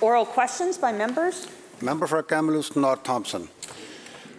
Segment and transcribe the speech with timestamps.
[0.00, 1.48] Oral questions by members?
[1.82, 3.48] Member for Kamloops North Thompson.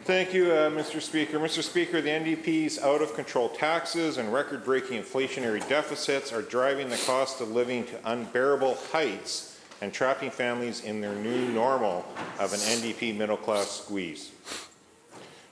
[0.05, 1.01] Thank you, uh, Mr.
[1.01, 1.37] Speaker.
[1.37, 1.61] Mr.
[1.61, 7.83] Speaker, the NDP's out-of-control taxes and record-breaking inflationary deficits are driving the cost of living
[7.87, 12.05] to unbearable heights and trapping families in their new normal
[12.39, 14.31] of an NDP middle-class squeeze.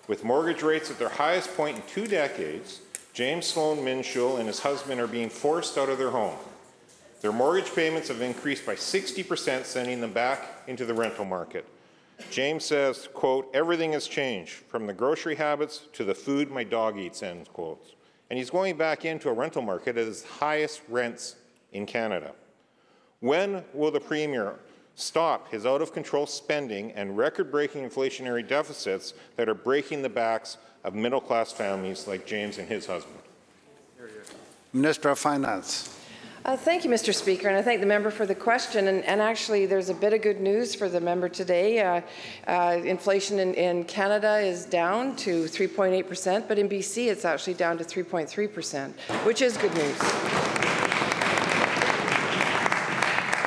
[0.07, 2.79] With mortgage rates at their highest point in two decades,
[3.13, 6.37] James Sloan Minshul and his husband are being forced out of their home.
[7.21, 11.65] Their mortgage payments have increased by 60%, sending them back into the rental market.
[12.31, 16.97] James says, quote, everything has changed, from the grocery habits to the food my dog
[16.97, 17.93] eats, end quotes.
[18.29, 21.35] And he's going back into a rental market at his highest rents
[21.71, 22.33] in Canada.
[23.19, 24.55] When will the Premier
[24.95, 31.51] stop his out-of-control spending and record-breaking inflationary deficits that are breaking the backs of middle-class
[31.51, 33.19] families like James and his husband?
[34.73, 35.96] Minister of Finance.
[36.47, 37.13] Uh, Thank you, Mr.
[37.13, 38.87] Speaker, and I thank the member for the question.
[38.87, 41.79] And, and actually, there's a bit of good news for the member today.
[41.79, 41.99] Uh,
[42.47, 47.77] uh, inflation in, in Canada is down to 3.8%, but in BC, it's actually down
[47.79, 48.93] to 3.3%,
[49.25, 49.97] which is good news.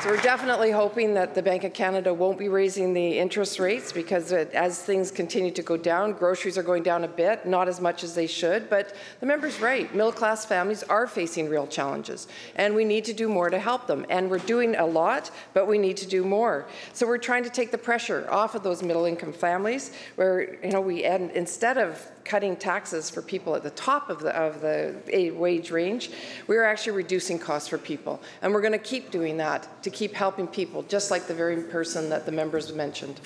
[0.11, 4.33] we're definitely hoping that the Bank of Canada won't be raising the interest rates because
[4.33, 7.79] it, as things continue to go down, groceries are going down a bit, not as
[7.79, 8.69] much as they should.
[8.69, 9.89] But the member's right.
[9.95, 13.87] Middle class families are facing real challenges, and we need to do more to help
[13.87, 14.05] them.
[14.09, 16.67] And we're doing a lot, but we need to do more.
[16.91, 20.71] So we're trying to take the pressure off of those middle income families where, you
[20.71, 24.61] know, we and instead of cutting taxes for people at the top of the, of
[24.61, 26.11] the wage range,
[26.47, 28.21] we're actually reducing costs for people.
[28.41, 31.61] And we're going to keep doing that to keep helping people, just like the very
[31.63, 33.19] person that the members mentioned.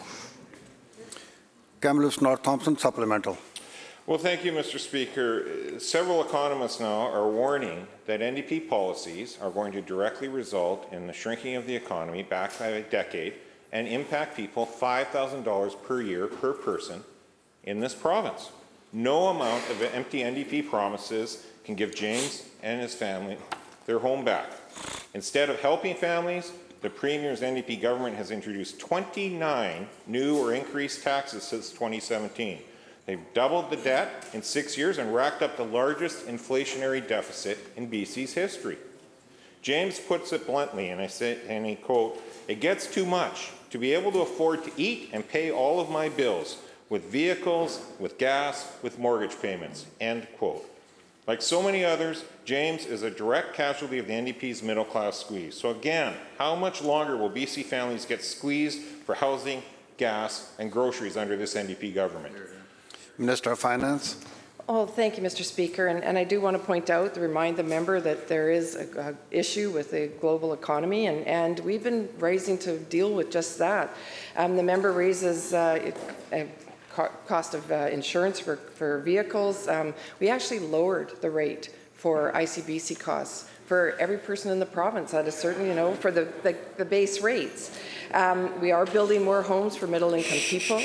[1.82, 3.38] Kamloops North Thompson supplemental.
[4.08, 4.80] Well, thank you, Mr.
[4.80, 5.80] Speaker.
[5.80, 11.14] Several economists now are warning that NDP policies are going to directly result in the
[11.14, 13.34] shrinking of the economy back by a decade
[13.72, 17.04] and impact people $5,000 per year per person
[17.64, 18.52] in this province.
[18.96, 23.38] No amount of empty NDP promises can give James and his family
[23.86, 24.50] their home back.
[25.14, 31.44] Instead of helping families, the Premier's NDP government has introduced 29 new or increased taxes
[31.44, 32.60] since 2017.
[33.06, 37.92] They've doubled the debt in six years and racked up the largest inflationary deficit in
[37.92, 38.78] BC's history.
[39.62, 43.78] James puts it bluntly, and I say, and he quote, "It gets too much to
[43.78, 46.60] be able to afford to eat and pay all of my bills
[46.90, 50.70] with vehicles, with gas, with mortgage payments." End quote.
[51.28, 55.56] Like so many others, James is a direct casualty of the NDP's middle class squeeze.
[55.56, 59.64] So again, how much longer will BC families get squeezed for housing,
[59.98, 62.36] gas, and groceries under this NDP government?
[63.18, 64.18] Minister of Finance.
[64.68, 65.44] Oh, thank you, Mr.
[65.44, 65.88] Speaker.
[65.88, 68.76] And, and I do want to point out, to remind the member that there is
[68.76, 73.30] a, a issue with the global economy, and, and we've been raising to deal with
[73.30, 73.96] just that.
[74.36, 75.92] Um, the member raises uh,
[76.32, 76.48] a
[76.96, 79.68] co- cost of uh, insurance for, for vehicles.
[79.68, 85.14] Um, we actually lowered the rate for ICBC costs for every person in the province
[85.14, 87.72] at a certain, you know, for the, the, the base rates.
[88.14, 90.78] Um, we are building more homes for middle income people.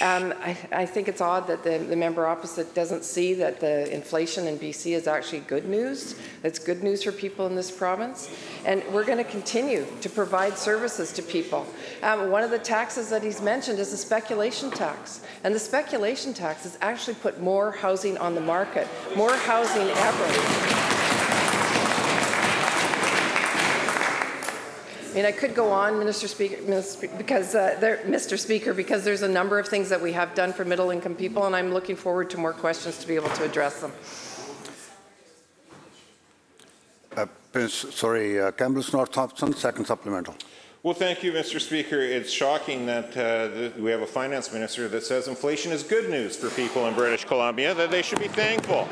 [0.00, 3.92] Um, I, I, think it's odd that the, the, member opposite doesn't see that the
[3.92, 6.18] inflation in BC is actually good news.
[6.42, 8.34] It's good news for people in this province.
[8.64, 11.66] And we're going to continue to provide services to people.
[12.02, 15.20] Um, one of the taxes that he's mentioned is the speculation tax.
[15.44, 18.86] And the speculation tax has actually put more housing on the market,
[19.16, 21.09] more housing ever.
[25.10, 26.62] I mean, I could go on, Minister Speaker,
[27.18, 28.38] because uh, there, Mr.
[28.38, 31.56] Speaker, because there's a number of things that we have done for middle-income people, and
[31.56, 33.92] I'm looking forward to more questions to be able to address them.
[37.16, 40.36] Uh, sorry, uh, Kamloops North Thompson, second supplemental.
[40.84, 41.60] Well, thank you, Mr.
[41.60, 41.98] Speaker.
[41.98, 46.36] It's shocking that uh, we have a finance minister that says inflation is good news
[46.36, 48.88] for people in British Columbia, that they should be thankful.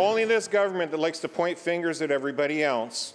[0.00, 3.12] Only this government that likes to point fingers at everybody else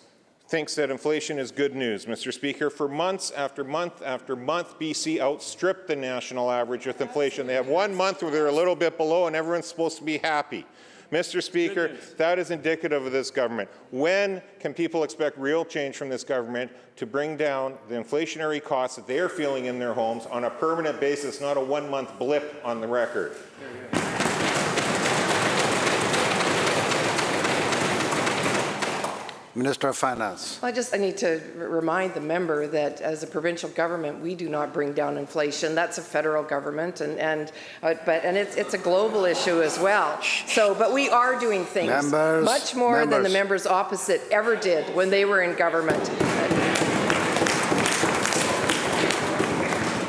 [0.49, 2.05] thinks that inflation is good news.
[2.05, 2.31] Mr.
[2.31, 7.47] Speaker, for months after month after month, BC outstripped the national average with inflation.
[7.47, 10.19] They have one month where they're a little bit below and everyone's supposed to be
[10.19, 10.63] happy.
[11.11, 11.41] Mr.
[11.41, 13.67] Speaker, that is indicative of this government.
[13.89, 18.95] When can people expect real change from this government to bring down the inflationary costs
[18.97, 22.19] that they are feeling in their homes on a permanent basis, not a one month
[22.19, 23.35] blip on the record?
[29.55, 30.59] Minister of Finance.
[30.61, 34.19] Well, I just, I need to r- remind the member that as a provincial government,
[34.19, 35.75] we do not bring down inflation.
[35.75, 39.79] That's a federal government and, and, uh, but, and it's, it's a global issue as
[39.79, 40.21] well.
[40.47, 43.33] So, but we are doing things Members, much more than the members.
[43.33, 46.03] members opposite ever did when they were in government.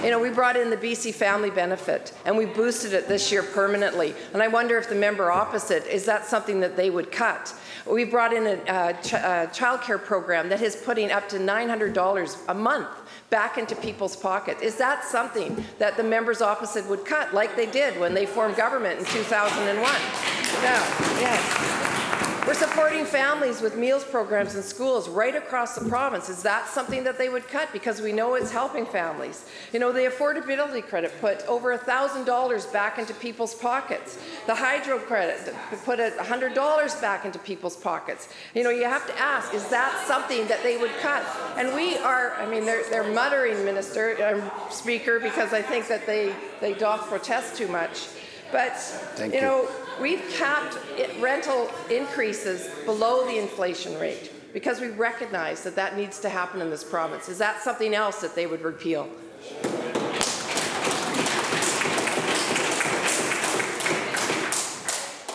[0.04, 3.42] You know, we brought in the BC Family Benefit, and we boosted it this year
[3.42, 4.14] permanently.
[4.32, 7.52] And I wonder if the member opposite, is that something that they would cut?
[7.88, 12.36] We brought in a uh, ch- uh, childcare program that is putting up to $900
[12.48, 12.88] a month
[13.30, 14.62] back into people's pockets.
[14.62, 18.56] Is that something that the members opposite would cut, like they did when they formed
[18.56, 19.76] government in 2001?
[19.76, 19.90] No,
[21.20, 21.95] yes.
[22.46, 26.28] We're supporting families with meals programs in schools right across the province.
[26.28, 27.72] Is that something that they would cut?
[27.72, 29.46] Because we know it's helping families.
[29.72, 34.22] You know, the affordability credit put over $1,000 back into people's pockets.
[34.46, 35.52] The hydro credit
[35.84, 38.28] put $100 back into people's pockets.
[38.54, 41.26] You know, you have to ask, is that something that they would cut?
[41.56, 46.06] And we are, I mean, they're, they're muttering, Minister, um, Speaker, because I think that
[46.06, 48.06] they, they doth protest too much.
[48.52, 49.68] But, Thank you you.
[49.96, 55.96] Know, we've capped i- rental increases below the inflation rate because we recognize that that
[55.96, 57.28] needs to happen in this province.
[57.28, 59.08] Is that something else that they would repeal?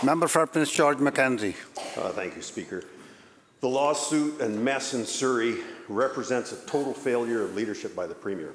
[0.04, 1.56] Member for Prince George Mackenzie.
[1.96, 2.84] Uh, Thank you, Speaker.
[3.60, 5.58] The lawsuit and mess in Surrey
[5.88, 8.52] represents a total failure of leadership by the Premier.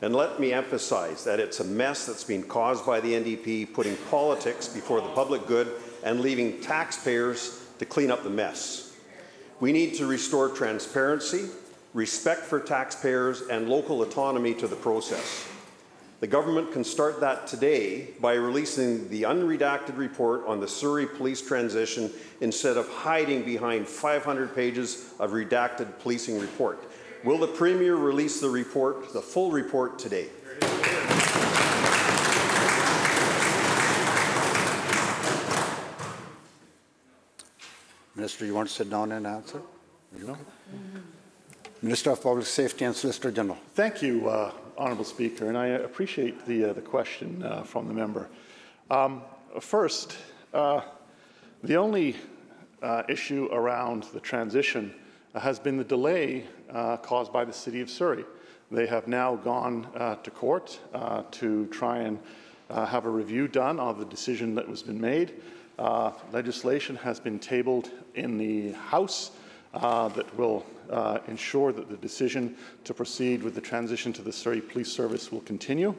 [0.00, 3.96] And let me emphasize that it's a mess that's been caused by the NDP, putting
[4.10, 5.72] politics before the public good
[6.04, 8.96] and leaving taxpayers to clean up the mess.
[9.58, 11.46] We need to restore transparency,
[11.94, 15.48] respect for taxpayers, and local autonomy to the process.
[16.20, 21.40] The government can start that today by releasing the unredacted report on the Surrey police
[21.40, 22.10] transition
[22.40, 26.84] instead of hiding behind 500 pages of redacted policing report.
[27.24, 30.28] Will the Premier release the report, the full report, today?
[38.14, 39.58] Minister, you want to sit down and answer?
[39.58, 40.40] Are you okay?
[41.82, 43.58] Minister of Public Safety and Solicitor General.
[43.74, 47.94] Thank you, uh, Honourable Speaker, and I appreciate the, uh, the question uh, from the
[47.94, 48.28] member.
[48.92, 49.22] Um,
[49.60, 50.16] first,
[50.54, 50.82] uh,
[51.64, 52.16] the only
[52.80, 54.94] uh, issue around the transition
[55.34, 56.46] uh, has been the delay
[57.02, 58.24] caused by the City of Surrey.
[58.70, 62.18] They have now gone uh, to court uh, to try and
[62.68, 65.34] uh, have a review done of the decision that was been made.
[65.78, 69.30] Uh, legislation has been tabled in the House
[69.72, 74.32] uh, that will uh, ensure that the decision to proceed with the transition to the
[74.32, 75.94] Surrey Police Service will continue.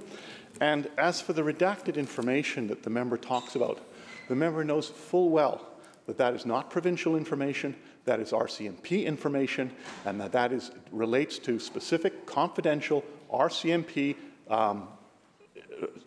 [0.62, 3.80] And as for the redacted information that the member talks about,
[4.28, 5.69] the member knows full well
[6.10, 7.76] that that is not provincial information,
[8.06, 9.70] that is RCMP information,
[10.06, 14.16] and that that is, relates to specific confidential RCMP
[14.50, 14.88] um,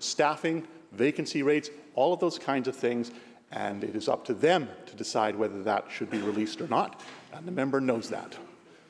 [0.00, 3.12] staffing, vacancy rates, all of those kinds of things,
[3.52, 7.00] and it is up to them to decide whether that should be released or not,
[7.32, 8.36] and the member knows that.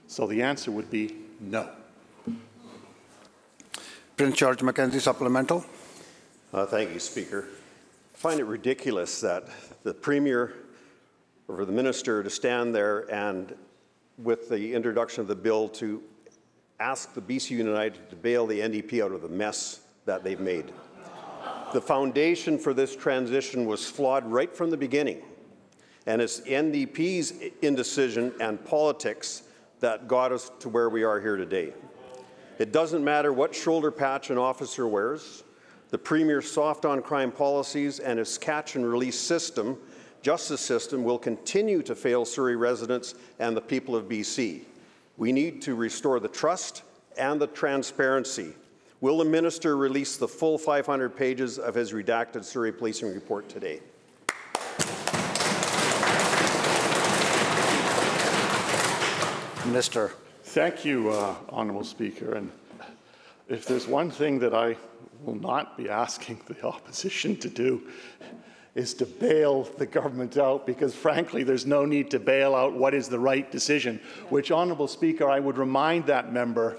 [0.07, 1.69] So the answer would be no.
[4.17, 5.67] Prince George Mackenzie supplemental.
[6.55, 7.49] Uh, Thank you, Speaker.
[8.15, 9.45] I find it ridiculous that
[9.83, 10.55] the Premier
[11.49, 13.55] or for the Minister to stand there and,
[14.19, 16.03] with the introduction of the bill, to
[16.81, 20.73] ask the BC United to bail the NDP out of the mess that they've made.
[21.73, 25.23] The foundation for this transition was flawed right from the beginning,
[26.07, 29.45] and it's NDP's indecision and politics
[29.81, 31.73] that got us to where we are here today.
[32.59, 35.45] It doesn't matter what shoulder patch an officer wears,
[35.91, 39.77] the Premier's soft on crime policies and his catch and release system,
[40.23, 44.63] justice system, will continue to fail Surrey residents and the people of BC.
[45.17, 46.83] We need to restore the trust
[47.19, 48.55] and the transparency.
[49.01, 53.81] Will the minister release the full 500 pages of his redacted Surrey policing report today?
[59.67, 60.13] Minister.
[60.45, 62.35] Thank you, uh, Honourable Speaker.
[62.35, 62.51] And
[63.49, 64.77] if there's one thing that I
[65.25, 67.83] will not be asking the opposition to do,
[68.75, 72.95] is to bail the government out, because frankly, there's no need to bail out what
[72.95, 74.01] is the right decision,
[74.31, 76.79] which, Honourable Speaker, I would remind that member,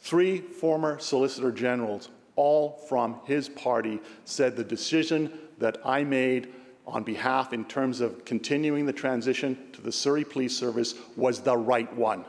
[0.00, 6.52] three former Solicitor Generals, all from his party, said the decision that I made
[6.86, 11.56] on behalf in terms of continuing the transition to the Surrey Police Service was the
[11.56, 12.24] right one.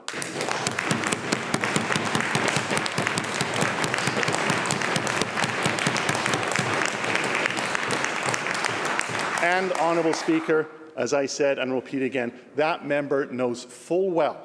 [9.50, 14.40] And, Honourable Speaker, as I said and repeat again, that member knows full well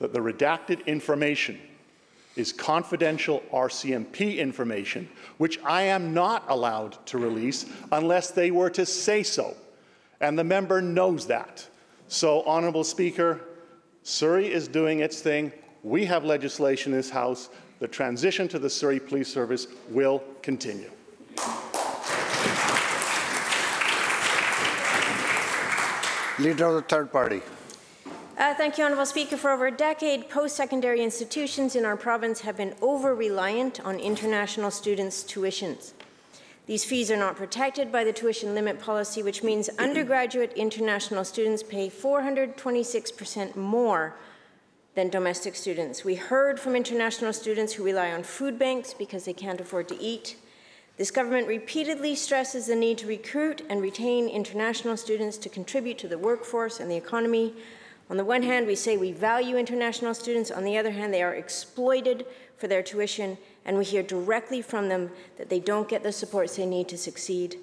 [0.00, 1.60] that the redacted information
[2.34, 8.84] is confidential RCMP information, which I am not allowed to release unless they were to
[8.84, 9.56] say so.
[10.20, 11.68] And the member knows that.
[12.08, 13.40] So, Honourable Speaker,
[14.02, 15.52] Surrey is doing its thing.
[15.84, 17.48] We have legislation in this House.
[17.78, 20.90] The transition to the Surrey Police Service will continue.
[26.40, 27.42] Leader of the third party.
[28.38, 29.36] Uh, Thank you, Honourable Speaker.
[29.36, 35.22] For over a decade, post-secondary institutions in our province have been over-reliant on international students'
[35.22, 35.92] tuitions.
[36.66, 41.62] These fees are not protected by the tuition limit policy, which means undergraduate international students
[41.62, 44.16] pay 426% more
[44.94, 46.04] than domestic students.
[46.04, 50.00] We heard from international students who rely on food banks because they can't afford to
[50.00, 50.36] eat.
[51.00, 56.08] This government repeatedly stresses the need to recruit and retain international students to contribute to
[56.08, 57.54] the workforce and the economy.
[58.10, 60.50] On the one hand, we say we value international students.
[60.50, 62.26] On the other hand, they are exploited
[62.58, 66.56] for their tuition, and we hear directly from them that they don't get the supports
[66.56, 67.56] they need to succeed.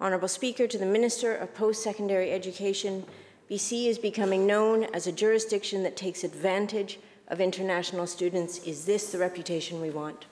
[0.00, 3.04] Honourable Speaker, to the Minister of Post-Secondary Education,
[3.48, 8.58] BC is becoming known as a jurisdiction that takes advantage of international students.
[8.66, 10.26] Is this the reputation we want?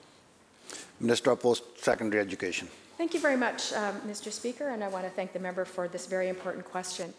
[0.99, 2.67] Minister of Post-Secondary Education.
[2.97, 4.31] Thank you very much, um, Mr.
[4.31, 7.13] Speaker, and I want to thank the member for this very important question.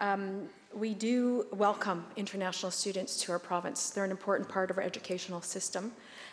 [0.00, 3.90] Um, we do welcome international students to our province.
[3.90, 5.92] They're an important part of our educational system.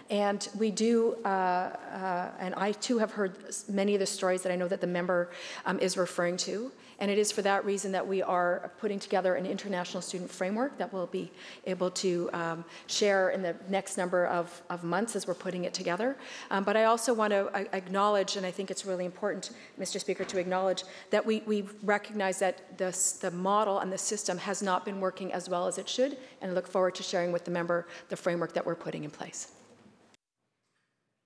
[0.09, 3.37] And we do, uh, uh, and I too have heard
[3.69, 5.31] many of the stories that I know that the member
[5.65, 6.71] um, is referring to.
[6.99, 10.77] And it is for that reason that we are putting together an international student framework
[10.77, 11.31] that we'll be
[11.65, 15.73] able to um, share in the next number of, of, months as we're putting it
[15.73, 16.15] together.
[16.51, 19.99] Um, but I also want to acknowledge, and I think it's really important, Mr.
[19.99, 24.61] Speaker, to acknowledge that we, we recognize that this, the model and the system has
[24.61, 27.51] not been working as well as it should, and look forward to sharing with the
[27.51, 29.51] member the framework that we're putting in place.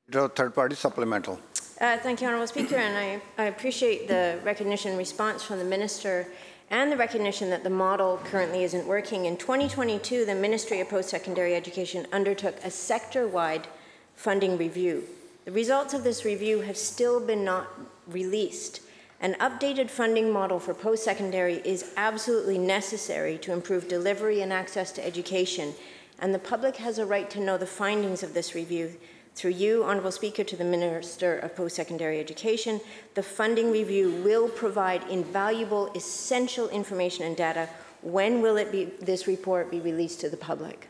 [0.09, 1.37] Third party supplemental.
[1.81, 6.27] Uh, thank you, Honourable Speaker, and I, I appreciate the recognition response from the Minister
[6.69, 9.25] and the recognition that the model currently isn't working.
[9.25, 13.67] In 2022, the Ministry of Post-Secondary Education undertook a sector-wide
[14.15, 15.03] funding review.
[15.43, 17.67] The results of this review have still been not
[18.07, 18.79] released.
[19.19, 25.05] An updated funding model for post-secondary is absolutely necessary to improve delivery and access to
[25.05, 25.73] education,
[26.19, 28.93] and the public has a right to know the findings of this review
[29.37, 32.81] through you, Honourable Speaker, to the Minister of Post-Secondary Education,
[33.13, 37.69] the funding review will provide invaluable, essential information and data.
[38.01, 40.87] When will be, this report be released to the public?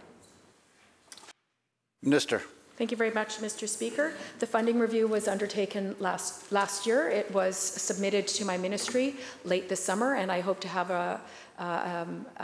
[2.02, 2.42] Minister.
[2.78, 3.68] Thank you very much, Mr.
[3.68, 4.14] Speaker.
[4.38, 7.10] The funding review was undertaken last, last year.
[7.10, 9.16] It was submitted to my ministry
[9.46, 11.20] late this summer, and I hope to have a,
[11.58, 12.44] uh, um, uh,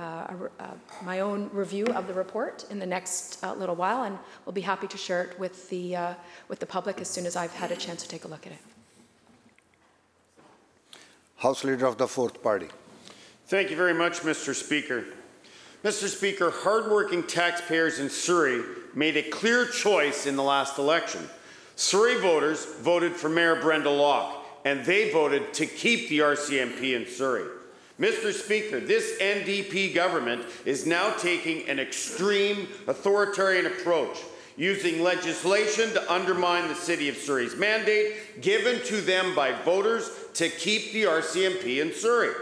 [0.59, 0.71] uh,
[1.03, 4.61] my own review of the report in the next uh, little while, and we'll be
[4.61, 6.13] happy to share it with the, uh,
[6.47, 8.53] with the public as soon as I've had a chance to take a look at
[8.53, 8.59] it.
[11.35, 12.69] House Leader of the fourth party.
[13.45, 14.55] Thank you very much, Mr.
[14.55, 15.05] Speaker.
[15.83, 16.07] Mr.
[16.07, 18.63] Speaker, hardworking taxpayers in Surrey
[18.95, 21.29] made a clear choice in the last election.
[21.75, 27.05] Surrey voters voted for Mayor Brenda Locke, and they voted to keep the RCMP in
[27.05, 27.49] Surrey.
[27.99, 28.31] Mr.
[28.31, 34.17] Speaker, this NDP government is now taking an extreme authoritarian approach,
[34.55, 40.47] using legislation to undermine the City of Surrey's mandate given to them by voters to
[40.47, 42.33] keep the RCMP in Surrey.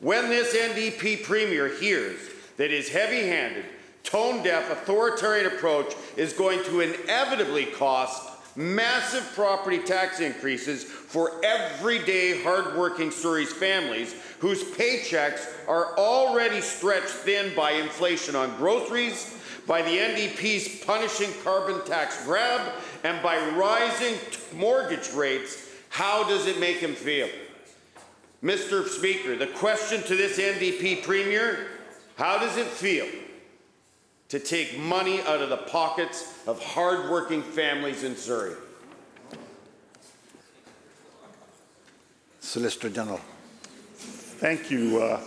[0.00, 3.64] When this NDP Premier hears that his heavy-handed,
[4.02, 13.10] tone-deaf, authoritarian approach is going to inevitably cost massive property tax increases for everyday hard-working
[13.10, 20.84] Surrey's families whose paychecks are already stretched thin by inflation on groceries, by the NDP's
[20.84, 24.14] punishing carbon tax grab, and by rising
[24.54, 27.28] mortgage rates, how does it make him feel?
[28.42, 28.86] Mr.
[28.86, 31.66] Speaker, the question to this NDP Premier
[32.16, 33.06] how does it feel
[34.28, 38.54] to take money out of the pockets of hardworking families in Surrey?
[42.40, 43.20] Solicitor General.
[43.94, 45.20] Thank you, uh,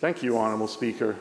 [0.00, 1.16] thank you, Honourable Speaker.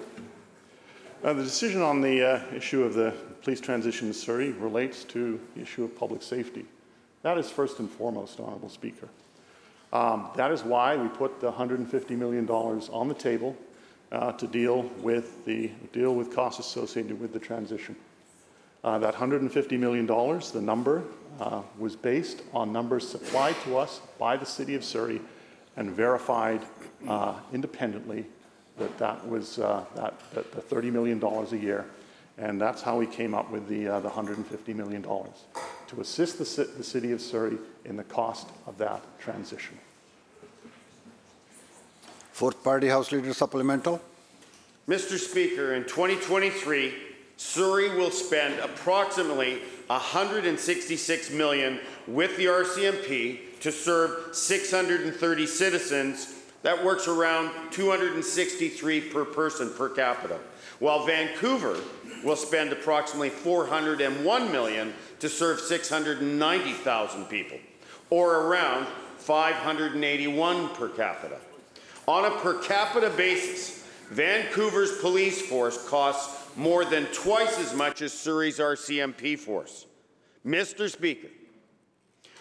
[1.23, 5.39] Uh, the decision on the uh, issue of the police transition in Surrey relates to
[5.55, 6.65] the issue of public safety.
[7.23, 9.09] That is first and foremost, Honourable Speaker.
[9.93, 13.55] Um, that is why we put the $150 million on the table
[14.11, 17.95] uh, to deal with the deal with costs associated with the transition.
[18.83, 21.03] Uh, that $150 million, the number,
[21.39, 25.19] uh, was based on numbers supplied to us by the City of Surrey
[25.75, 26.61] and verified
[27.07, 28.25] uh, independently
[28.77, 31.85] that that was uh, that, that the $30 million a year.
[32.37, 36.63] And that's how we came up with the, uh, the $150 million to assist the,
[36.77, 39.77] the city of Surrey in the cost of that transition.
[42.37, 43.99] Fourth Party House Leader Supplemental.
[44.87, 45.17] Mr.
[45.17, 46.93] Speaker, in 2023,
[47.35, 56.35] Surrey will spend approximately 166 million with the RCMP to serve 630 citizens.
[56.61, 60.37] That works around 263 per person per capita.
[60.77, 61.79] While Vancouver
[62.23, 67.57] will spend approximately 401 million to serve 690,000 people,
[68.11, 68.85] or around
[69.17, 71.39] 581 per capita.
[72.07, 78.13] On a per capita basis, Vancouver's police force costs more than twice as much as
[78.13, 79.85] Surrey's RCMP force.
[80.45, 80.89] Mr.
[80.89, 81.27] Speaker,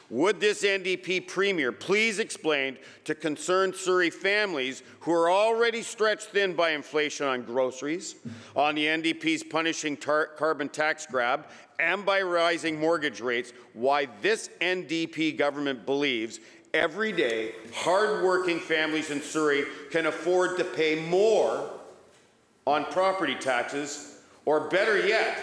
[0.08, 6.54] would this NDP premier please explain to concerned Surrey families who are already stretched thin
[6.54, 8.14] by inflation on groceries,
[8.54, 11.46] on the NDP's punishing carbon tax grab,
[11.80, 16.38] and by rising mortgage rates, why this NDP government believes
[16.76, 21.70] everyday, hard-working families in Surrey can afford to pay more
[22.66, 25.38] on property taxes, or better yet,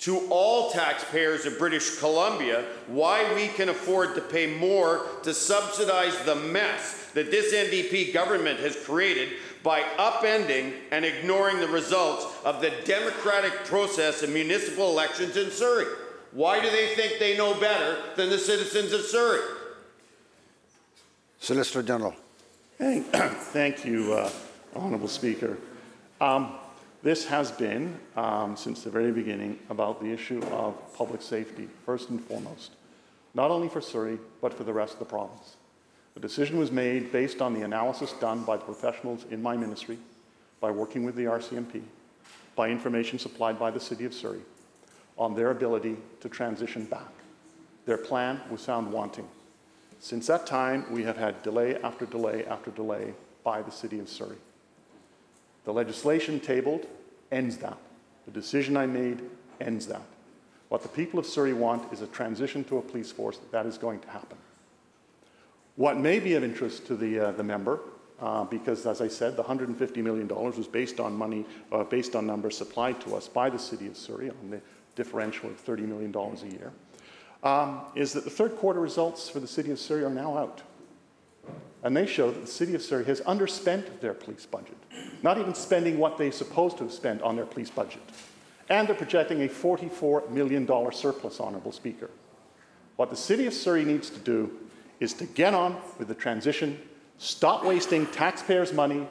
[0.00, 6.18] to all taxpayers of British Columbia why we can afford to pay more to subsidize
[6.24, 9.28] the mess that this NDP government has created
[9.62, 15.84] by upending and ignoring the results of the democratic process of municipal elections in Surrey.
[16.32, 19.42] Why do they think they know better than the citizens of Surrey?
[21.50, 22.14] Solicitor General.
[22.78, 24.30] Thank, thank you, uh,
[24.76, 25.58] Honourable Speaker.
[26.20, 26.52] Um,
[27.02, 32.08] this has been, um, since the very beginning, about the issue of public safety, first
[32.10, 32.76] and foremost,
[33.34, 35.56] not only for Surrey, but for the rest of the province.
[36.14, 39.98] The decision was made based on the analysis done by the professionals in my ministry,
[40.60, 41.82] by working with the RCMP,
[42.54, 44.42] by information supplied by the City of Surrey,
[45.18, 47.10] on their ability to transition back.
[47.86, 49.26] Their plan was found wanting.
[50.00, 53.12] Since that time, we have had delay after delay after delay
[53.44, 54.38] by the City of Surrey.
[55.64, 56.86] The legislation tabled
[57.30, 57.76] ends that.
[58.24, 59.20] The decision I made
[59.60, 60.02] ends that.
[60.70, 63.76] What the people of Surrey want is a transition to a police force that is
[63.76, 64.38] going to happen.
[65.76, 67.80] What may be of interest to the, uh, the member,
[68.20, 72.26] uh, because as I said, the $150 million was based on money, uh, based on
[72.26, 74.60] numbers supplied to us by the City of Surrey on the
[74.96, 76.72] differential of $30 million a year,
[77.42, 80.62] um, is that the third quarter results for the City of Surrey are now out.
[81.82, 84.76] And they show that the City of Surrey has underspent their police budget,
[85.22, 88.02] not even spending what they're supposed to have spent on their police budget.
[88.68, 92.10] And they're projecting a $44 million surplus, Honourable Speaker.
[92.96, 94.58] What the City of Surrey needs to do
[95.00, 96.78] is to get on with the transition,
[97.16, 99.08] stop wasting taxpayers' money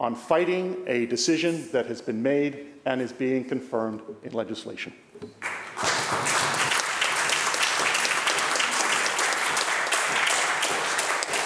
[0.00, 4.94] on fighting a decision that has been made and is being confirmed in legislation.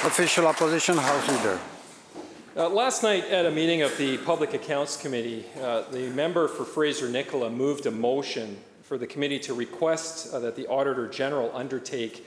[0.05, 1.61] Official Opposition House Leader.
[2.57, 6.65] Uh, last night at a meeting of the Public Accounts Committee, uh, the member for
[6.65, 11.53] Fraser Nicola moved a motion for the committee to request uh, that the Auditor General
[11.55, 12.27] undertake,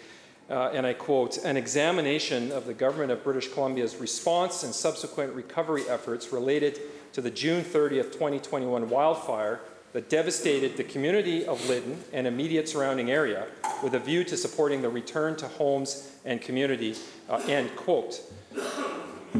[0.49, 5.33] uh, and I quote, an examination of the Government of British Columbia's response and subsequent
[5.33, 6.79] recovery efforts related
[7.11, 9.59] to the June 30th, 2021 wildfire
[9.95, 13.47] that devastated the community of Lytton and immediate surrounding area
[13.81, 16.95] with a view to supporting the return to homes and community,
[17.29, 18.21] uh, end quote.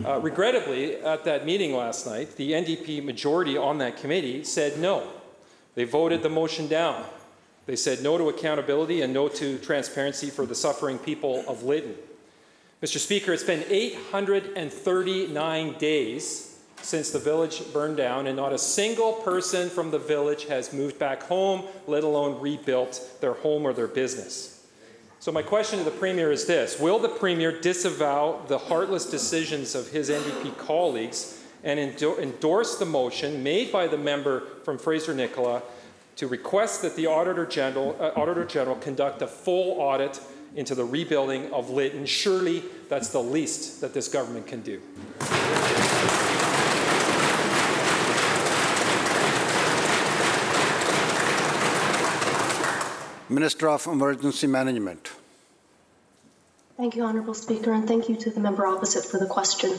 [0.06, 5.06] Uh, regrettably, at that meeting last night, the NDP majority on that committee said no.
[5.74, 7.04] They voted the motion down.
[7.66, 11.96] They said no to accountability and no to transparency for the suffering people of Lytton.
[12.82, 12.98] Mr.
[12.98, 16.55] Speaker, it's been 839 days
[16.86, 21.00] since the village burned down, and not a single person from the village has moved
[21.00, 24.64] back home, let alone rebuilt their home or their business.
[25.20, 29.74] So, my question to the Premier is this Will the Premier disavow the heartless decisions
[29.74, 35.16] of his NDP colleagues and endo- endorse the motion made by the member from Fraser
[35.16, 35.64] Nicola
[36.18, 40.22] to request that the Auditor General, uh, Auditor General conduct a full audit
[40.56, 42.06] into the rebuilding of Lytton?
[42.06, 44.80] Surely that's the least that this government can do.
[53.30, 55.12] Minister of Emergency Management.
[56.78, 59.72] Thank you, Honourable Speaker, and thank you to the member opposite for the question.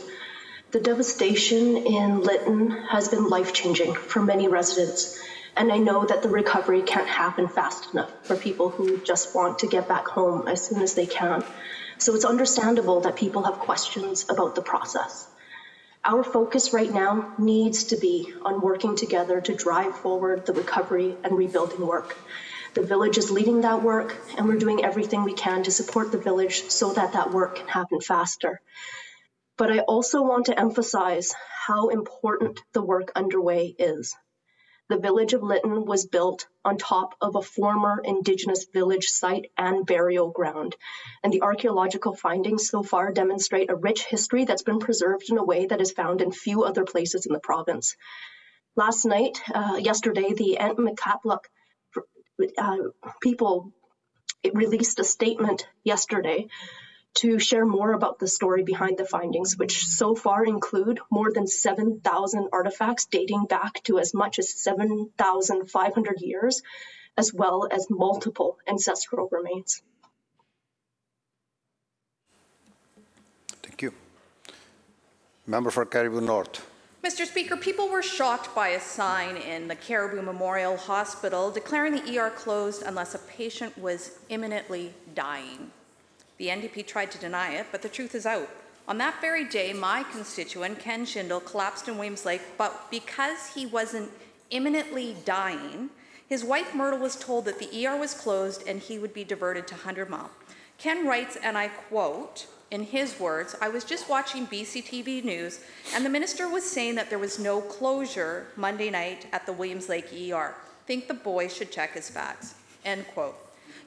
[0.72, 5.16] The devastation in Lytton has been life changing for many residents,
[5.56, 9.60] and I know that the recovery can't happen fast enough for people who just want
[9.60, 11.44] to get back home as soon as they can.
[11.98, 15.28] So it's understandable that people have questions about the process.
[16.04, 21.14] Our focus right now needs to be on working together to drive forward the recovery
[21.22, 22.16] and rebuilding work.
[22.76, 26.18] The village is leading that work, and we're doing everything we can to support the
[26.18, 28.60] village so that that work can happen faster.
[29.56, 31.34] But I also want to emphasize
[31.66, 34.14] how important the work underway is.
[34.90, 39.86] The village of Lytton was built on top of a former Indigenous village site and
[39.86, 40.76] burial ground.
[41.24, 45.44] And the archaeological findings so far demonstrate a rich history that's been preserved in a
[45.44, 47.96] way that is found in few other places in the province.
[48.76, 51.38] Last night, uh, yesterday, the Nlaka'pamux
[52.58, 52.76] uh,
[53.20, 53.72] people
[54.52, 56.48] released a statement yesterday
[57.14, 61.46] to share more about the story behind the findings, which so far include more than
[61.46, 66.62] 7,000 artifacts dating back to as much as 7,500 years,
[67.16, 69.82] as well as multiple ancestral remains.
[73.62, 73.94] Thank you.
[75.46, 76.75] Member for Cariboo North.
[77.06, 77.24] Mr.
[77.24, 82.30] Speaker, people were shocked by a sign in the Cariboo Memorial Hospital declaring the ER
[82.30, 85.70] closed unless a patient was imminently dying.
[86.38, 88.50] The NDP tried to deny it, but the truth is out.
[88.88, 93.66] On that very day, my constituent, Ken Schindel, collapsed in Williams Lake, but because he
[93.66, 94.10] wasn't
[94.50, 95.90] imminently dying,
[96.28, 99.68] his wife Myrtle was told that the ER was closed and he would be diverted
[99.68, 100.32] to 100 Mile.
[100.76, 105.60] Ken writes, and I quote, in his words, I was just watching BCTV News,
[105.94, 109.88] and the minister was saying that there was no closure Monday night at the Williams
[109.88, 110.54] Lake ER.
[110.86, 112.54] Think the boy should check his facts.
[112.84, 113.36] End quote.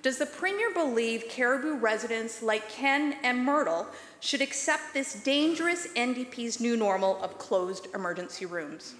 [0.02, 3.86] Does the Premier believe Cariboo residents like Ken and Myrtle
[4.22, 8.96] should accept this dangerous NDP's new normal of closed emergency rooms?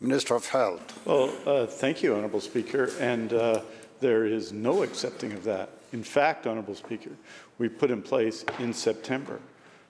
[0.00, 1.00] Minister of Health.
[1.06, 2.90] Well, uh, thank you, Honourable Speaker.
[2.98, 3.62] And uh,
[4.00, 5.70] there is no accepting of that.
[5.94, 7.12] In fact, Honourable Speaker,
[7.56, 9.38] we put in place in September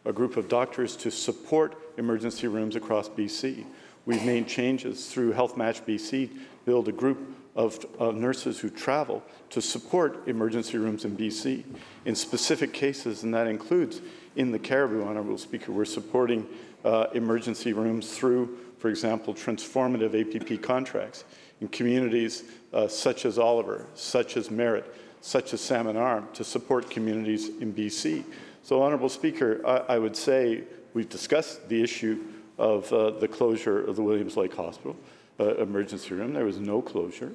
[0.05, 3.64] a group of doctors to support emergency rooms across BC.
[4.05, 6.29] We've made changes through Health Match BC,
[6.67, 11.64] build a group of, of, nurses who travel to support emergency rooms in BC
[12.05, 14.03] in specific cases, and that includes
[14.37, 16.47] in the Cariboo, Honourable Speaker, we're supporting
[16.85, 21.25] uh, emergency rooms through, for example, transformative APP contracts
[21.62, 22.43] in communities
[22.75, 24.85] uh, such as Oliver, such as Merritt,
[25.25, 28.25] such as Salmon Arm, to support communities in BC.
[28.63, 32.23] So, Honourable Speaker, I, I would say we've discussed the issue
[32.59, 34.95] of uh, the closure of the Williams Lake Hospital
[35.41, 36.35] uh, emergency room.
[36.35, 37.33] There was no closure.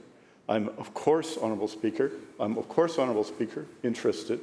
[0.48, 4.40] I'm, of course, Honourable Speaker, I'm, of course, Honourable Speaker, interested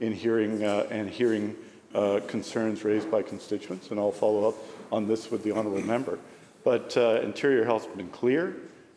[0.00, 1.54] in hearing uh, and hearing
[1.94, 4.56] uh, concerns raised by constituents, and I'll follow up
[4.90, 6.18] on this with the Honourable Member.
[6.64, 8.56] But uh, Interior Health has been clear.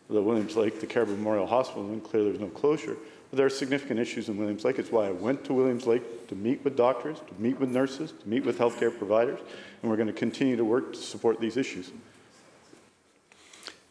[0.09, 2.97] The Williams Lake, the Cariboo Memorial Hospital, has been clear there's no closure.
[3.31, 4.77] But there are significant issues in Williams Lake.
[4.77, 8.11] It's why I went to Williams Lake to meet with doctors, to meet with nurses,
[8.11, 9.39] to meet with healthcare providers,
[9.81, 11.91] and we're going to continue to work to support these issues.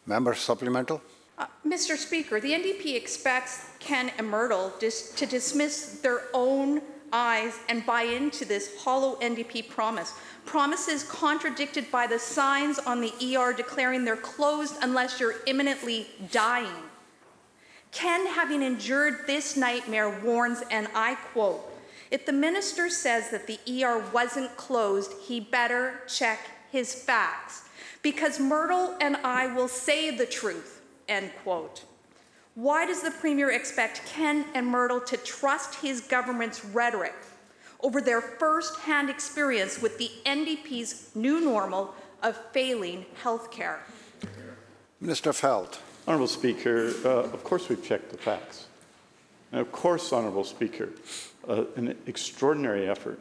[0.05, 1.01] Member supplemental.
[1.39, 1.97] Uh, Mr.
[1.97, 8.03] Speaker, the NDP expects Ken and Myrtle dis- to dismiss their own eyes and buy
[8.03, 10.13] into this hollow NDP promise.
[10.45, 16.90] Promises contradicted by the signs on the ER declaring they're closed unless you're imminently dying.
[17.91, 21.61] Ken, having endured this nightmare, warns, and I quote,
[22.09, 26.39] if the minister says that the ER wasn't closed, he better check
[26.71, 27.63] his facts
[28.01, 31.83] because Myrtle and I will say the truth, end quote.
[32.55, 37.15] Why does the Premier expect Ken and Myrtle to trust his government's rhetoric
[37.79, 43.83] over their first hand experience with the NDP's new normal of failing health care?
[44.99, 45.81] Minister Health.
[46.07, 48.65] Honourable Speaker, uh, of course we've checked the facts.
[49.51, 50.89] And of course, Honourable Speaker,
[51.47, 53.19] uh, an extraordinary effort,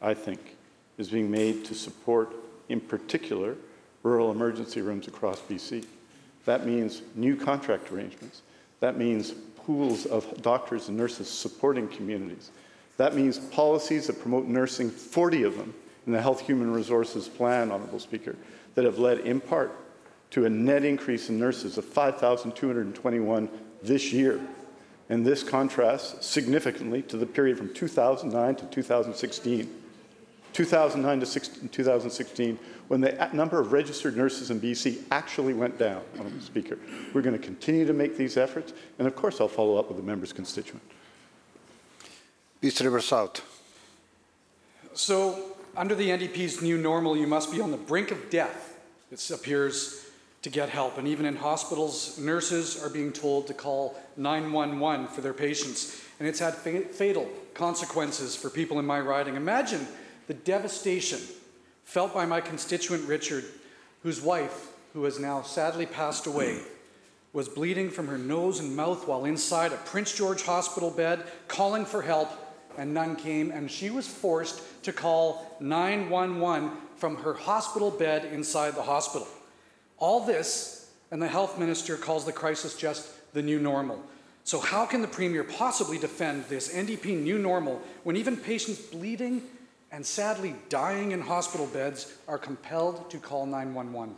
[0.00, 0.56] I think,
[0.96, 2.34] is being made to support,
[2.68, 3.56] in particular,
[4.04, 5.84] rural emergency rooms across BC.
[6.44, 8.42] That means new contract arrangements.
[8.78, 12.50] That means pools of doctors and nurses supporting communities.
[12.96, 15.74] That means policies that promote nursing, 40 of them
[16.06, 18.36] in the Health Human Resources Plan, Honourable Speaker,
[18.76, 19.72] that have led in part
[20.34, 23.48] to a net increase in nurses of 5,221
[23.84, 24.40] this year.
[25.08, 29.80] And this contrasts significantly to the period from 2009 to 2016.
[30.52, 36.40] 2009 to 2016, when the number of registered nurses in BC actually went down, Honourable
[36.40, 36.78] Speaker.
[37.12, 39.98] We're going to continue to make these efforts, and of course I'll follow up with
[39.98, 40.82] the member's constituent.
[42.60, 43.40] Peace River South.
[44.94, 48.80] So, under the NDP's new normal, you must be on the brink of death,
[49.12, 50.03] it appears,
[50.44, 50.98] to get help.
[50.98, 56.04] And even in hospitals, nurses are being told to call 911 for their patients.
[56.20, 59.36] And it's had fa- fatal consequences for people in my riding.
[59.36, 59.88] Imagine
[60.26, 61.18] the devastation
[61.84, 63.44] felt by my constituent Richard,
[64.02, 66.60] whose wife, who has now sadly passed away,
[67.32, 71.86] was bleeding from her nose and mouth while inside a Prince George hospital bed, calling
[71.86, 72.28] for help,
[72.76, 78.74] and none came, and she was forced to call 911 from her hospital bed inside
[78.74, 79.26] the hospital.
[80.04, 84.02] All this, and the health minister calls the crisis just the new normal.
[84.44, 89.40] So, how can the premier possibly defend this NDP new normal when even patients bleeding
[89.90, 94.14] and sadly dying in hospital beds are compelled to call 911?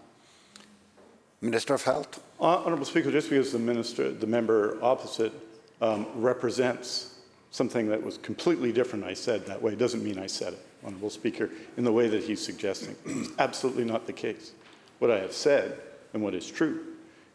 [1.41, 2.21] Minister of Health.
[2.41, 5.33] Hon- Speaker, just because the minister, the member opposite
[5.81, 7.21] um, represents
[7.53, 11.11] something that was completely different I said that way, doesn't mean I said it, Honourable
[11.11, 12.97] Speaker, in the way that he's suggesting.
[13.07, 14.51] It's absolutely not the case.
[14.99, 15.79] What I have said,
[16.13, 16.85] and what is true,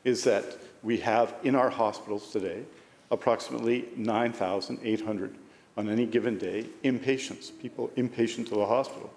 [0.04, 2.64] is that we have in our hospitals today
[3.12, 5.36] approximately 9,800
[5.78, 9.14] on any given day inpatients, people inpatient to the hospital.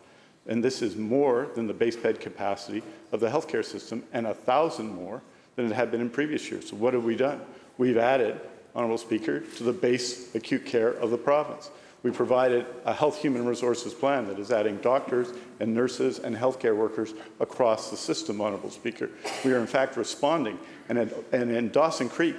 [0.47, 4.35] And this is more than the base bed capacity of the healthcare system and a
[4.35, 5.23] thousand more
[5.57, 6.69] than it had been in previous years.
[6.69, 7.41] So what have we done?
[7.79, 8.41] We've added,
[8.77, 11.71] Honourable Speaker, to the base acute care of the province.
[12.05, 16.77] We provided a health human resources plan that is adding doctors and nurses and healthcare
[16.77, 19.09] workers across the system, Honourable Speaker.
[19.43, 20.59] We are in fact responding.
[20.91, 22.37] And, in- and in Dawson Creek,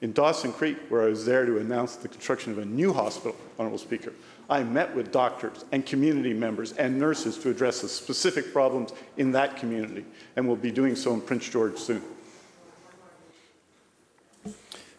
[0.00, 3.36] in Dawson Creek, where I was there to announce the construction of a new hospital,
[3.58, 4.14] Honourable Speaker,
[4.48, 9.32] I met with doctors and community members and nurses to address the specific problems in
[9.32, 12.02] that community, and we'll be doing so in Prince George soon.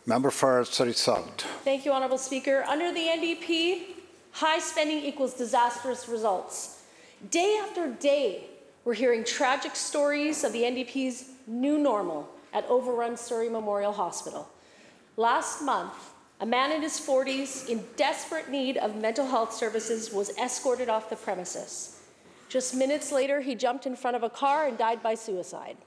[0.06, 1.42] Member for Surrey South.
[1.64, 2.64] Thank you, Honourable Speaker.
[2.68, 3.95] Under the NDP,
[4.36, 6.84] high spending equals disastrous results.
[7.32, 8.44] Day after day,
[8.84, 14.50] we're hearing tragic stories of the NDP's new normal at overrun Surrey Memorial Hospital.
[15.16, 20.38] Last month, a man in his 40s in desperate need of mental health services was
[20.38, 22.02] escorted off the premises.
[22.50, 25.78] Just minutes later, he jumped in front of a car and died by suicide.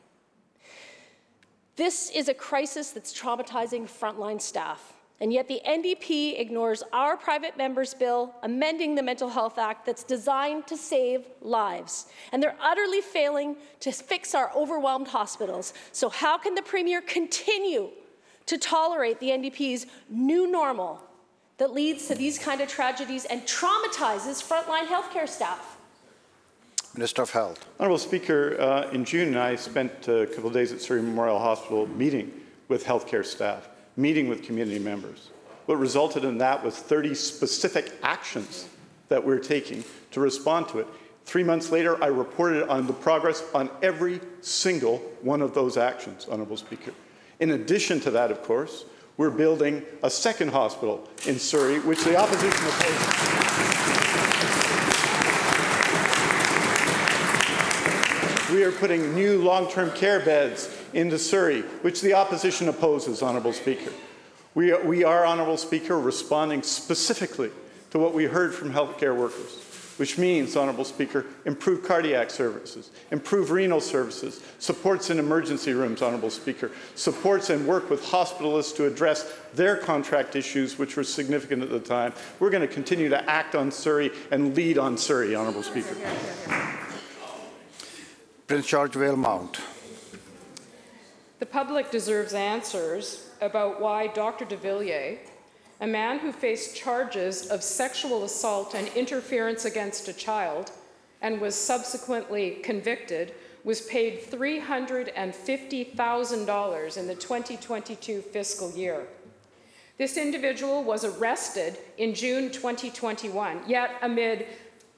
[1.76, 4.94] This is a crisis that's traumatizing frontline staff.
[5.20, 10.04] And yet the NDP ignores our private members' bill amending the Mental Health Act that's
[10.04, 12.06] designed to save lives.
[12.30, 15.74] And they're utterly failing to fix our overwhelmed hospitals.
[15.90, 17.90] So, how can the Premier continue
[18.46, 21.02] to tolerate the NDP's new normal
[21.58, 25.78] that leads to these kind of tragedies and traumatizes frontline healthcare staff?
[26.94, 27.66] Minister of Health.
[27.78, 31.86] Honourable Speaker, uh, in June, I spent a couple of days at Surrey Memorial Hospital
[31.86, 32.32] meeting
[32.68, 35.30] with healthcare staff, meeting with community members.
[35.66, 38.68] What resulted in that was 30 specific actions
[39.08, 40.86] that we're taking to respond to it.
[41.24, 46.26] Three months later, I reported on the progress on every single one of those actions,
[46.30, 46.94] Honourable Speaker.
[47.40, 48.84] In addition to that, of course,
[49.16, 53.48] we're building a second hospital in Surrey, which the opposition opposes.
[58.52, 63.92] We are putting new long-term care beds into Surrey, which the opposition opposes, Honourable Speaker.
[64.54, 67.50] We are, we are, Honourable Speaker, responding specifically
[67.90, 69.62] to what we heard from healthcare workers,
[69.98, 76.30] which means, Honourable Speaker, improve cardiac services, improve renal services, supports in emergency rooms, Honourable
[76.30, 81.70] Speaker, supports and work with hospitalists to address their contract issues, which were significant at
[81.70, 82.12] the time.
[82.40, 85.96] We're going to continue to act on Surrey and lead on Surrey, Honourable Speaker.
[88.46, 89.60] Prince George Valemount.
[91.38, 94.44] The public deserves answers about why Dr.
[94.44, 95.20] de Villiers,
[95.80, 100.72] a man who faced charges of sexual assault and interference against a child
[101.22, 109.06] and was subsequently convicted, was paid $350,000 in the 2022 fiscal year.
[109.96, 114.48] This individual was arrested in June 2021, yet amid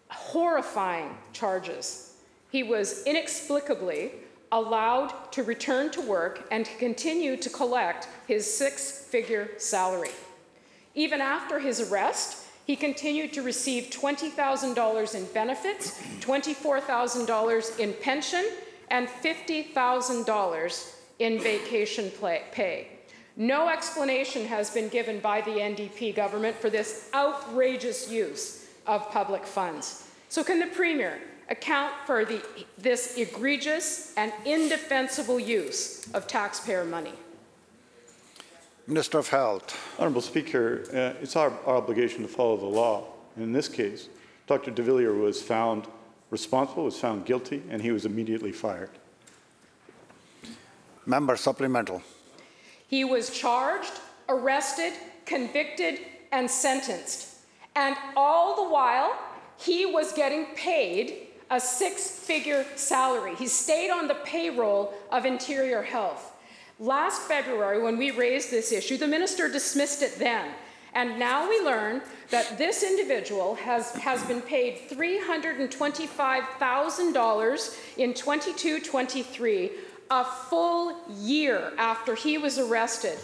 [0.08, 2.14] horrifying charges.
[2.50, 4.12] He was inexplicably
[4.52, 10.10] allowed to return to work and continue to collect his six figure salary.
[10.94, 18.48] Even after his arrest, he continued to receive $20,000 in benefits, $24,000 in pension,
[18.90, 22.10] and $50,000 in vacation
[22.52, 22.88] pay.
[23.36, 29.46] No explanation has been given by the NDP government for this outrageous use of public
[29.46, 30.08] funds.
[30.28, 31.18] So, can the Premier
[31.50, 32.40] account for the,
[32.78, 37.12] this egregious and indefensible use of taxpayer money?
[38.86, 39.76] Minister of Health.
[39.98, 43.06] Honourable Speaker, uh, it's our, our obligation to follow the law.
[43.36, 44.08] And in this case,
[44.46, 44.70] Dr.
[44.70, 45.86] de Villiers was found
[46.30, 48.90] responsible, was found guilty, and he was immediately fired.
[51.06, 52.02] Member supplemental.
[52.86, 53.92] He was charged,
[54.28, 54.92] arrested,
[55.26, 56.00] convicted,
[56.32, 57.36] and sentenced.
[57.76, 59.16] And all the while,
[59.56, 63.34] he was getting paid a six figure salary.
[63.34, 66.32] He stayed on the payroll of Interior Health.
[66.78, 70.52] Last February, when we raised this issue, the minister dismissed it then.
[70.94, 79.70] And now we learn that this individual has, has been paid $325,000 in 22 23,
[80.10, 83.18] a full year after he was arrested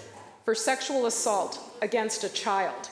[0.44, 2.90] for sexual assault against a child.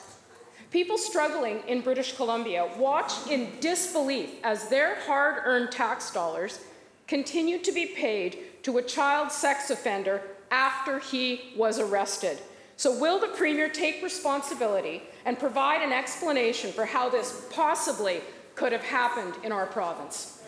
[0.71, 6.59] People struggling in British Columbia watch in disbelief as their hard earned tax dollars
[7.07, 12.39] continue to be paid to a child sex offender after he was arrested.
[12.77, 18.21] So, will the Premier take responsibility and provide an explanation for how this possibly
[18.55, 20.41] could have happened in our province?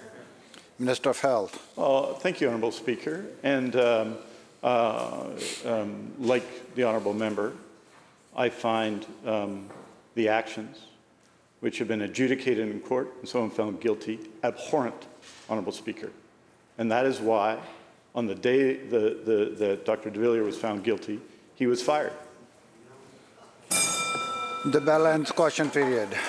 [0.80, 1.78] Minister of Health.
[1.78, 3.26] Uh, Thank you, Honourable Speaker.
[3.44, 4.18] And um,
[4.62, 5.30] uh,
[5.66, 7.54] um, like the Honourable Member,
[8.36, 9.70] I find um,
[10.18, 10.88] the actions
[11.60, 15.08] which have been adjudicated in court and someone found guilty abhorrent,
[15.50, 16.12] Honourable Speaker.
[16.78, 17.60] And that is why,
[18.14, 20.10] on the day the, the, that Dr.
[20.10, 21.20] de Villiers was found guilty,
[21.56, 22.14] he was fired.
[24.66, 26.10] The ends question period.